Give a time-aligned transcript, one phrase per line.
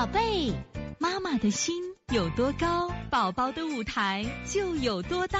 [0.00, 0.50] 宝贝，
[0.98, 1.74] 妈妈的心
[2.10, 5.38] 有多高，宝宝的舞台就有多大。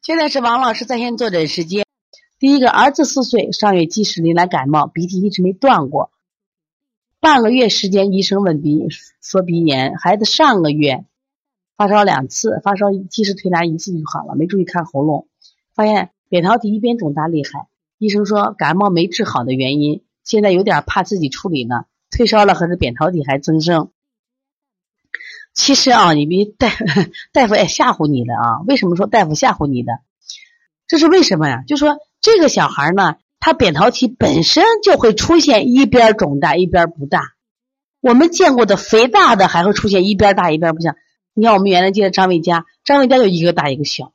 [0.00, 1.84] 现在是王老师在线坐诊时间。
[2.38, 6.12] 第一个，儿子四岁，上月积食，临来感冒，鼻涕一直没断过。
[7.18, 8.86] 半个月时间，医生问鼻
[9.20, 9.96] 说鼻炎。
[9.96, 11.04] 孩子上个月
[11.76, 15.26] 发烧两次，发烧及时推拿一次就好了，没注意看喉咙，
[15.74, 17.66] 发现扁桃体一边肿大厉害。
[17.98, 20.04] 医生说感冒没治好的原因。
[20.30, 23.90] 现在有点怕自己处理呢，退烧了，可是扁桃体还增生。
[25.52, 26.70] 其实啊，你别大
[27.32, 28.60] 大夫也吓唬你的啊。
[28.68, 29.98] 为什么说大夫吓唬你的？
[30.86, 31.64] 这是为什么呀？
[31.66, 37.32] 就说这个小孩呢，他扁桃体本身就会出现一边肿大一边不大。
[38.00, 40.94] 我们见过的肥大的还会出现一边大一边不像。
[41.34, 44.12] 你看我们原来见的张伟家，张伟家就一个大一个小，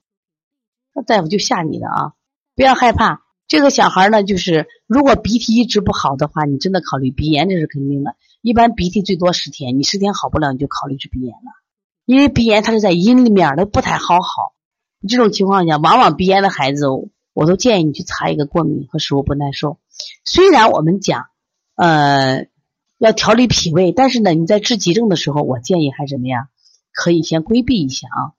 [0.93, 2.13] 那大夫就吓你的啊，
[2.55, 3.24] 不要害怕。
[3.47, 8.15] 这个小孩呢，就是如果鼻涕一直不好的话，你真的考虑鼻炎，这是肯定的。
[8.41, 11.51] 一般鼻涕最多十天，你十天好不了，你就考虑是鼻炎了。
[12.05, 14.53] 因为鼻炎它是在阴里面，它不太好好。
[15.07, 16.87] 这种情况下，往往鼻炎的孩子，
[17.33, 19.77] 我都建议你去查一个过敏和食物不耐受。
[20.23, 21.27] 虽然我们讲，
[21.75, 22.47] 呃，
[22.97, 26.47] 要调理脾胃，但是呢，你在治急症的时候，我建议还是怎么样，
[26.93, 28.33] 可以先规避一下啊。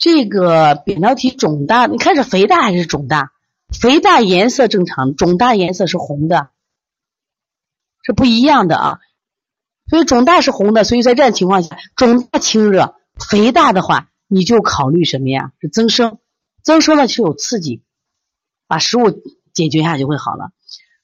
[0.00, 3.32] 这个扁桃体肿大，你看是肥大还是肿大？
[3.78, 6.48] 肥大颜色正常，肿大颜色是红的，
[8.02, 8.98] 是不一样的啊。
[9.90, 12.96] 所以肿大是红的，所以在这样情况下，肿大清热，
[13.28, 15.52] 肥大的话，你就考虑什么呀？
[15.60, 16.18] 是增生，
[16.62, 17.82] 增生呢是有刺激，
[18.66, 19.10] 把食物
[19.52, 20.50] 解决一下就会好了。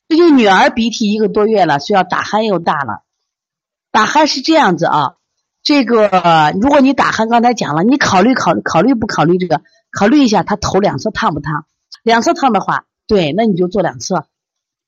[0.08, 3.03] 最近女儿鼻涕一个多月了，需要打鼾又大了，
[3.91, 5.16] 打鼾是这样子啊。
[5.67, 9.62] 这个，如果你打鼾，刚才讲了，你考虑考虑考虑不考虑这个？
[9.91, 11.67] 考虑一下，他头两侧烫不烫？
[12.05, 14.28] 两侧烫的话，对，那你就做两侧。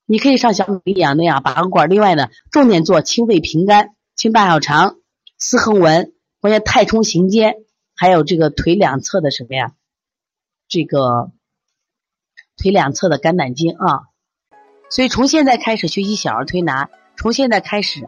[0.05, 1.89] 你可以上小米一样那样拔个管。
[1.89, 4.95] 另外呢，重点做清肺平肝、清大小肠、
[5.37, 7.55] 四横纹，关键太冲行间，
[7.93, 9.73] 还有这个腿两侧的什么呀？
[10.69, 11.31] 这个
[12.55, 14.03] 腿两侧的肝胆经啊。
[14.89, 18.07] 所以从现在开始学习小儿推拿，从现在开始。